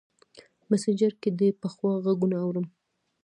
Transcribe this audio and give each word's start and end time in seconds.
مسینجر 0.69 1.11
کې 1.21 1.29
دې 1.39 1.49
پخوا 1.61 1.91
غـــــــږونه 2.03 2.37
اورم 2.45 2.65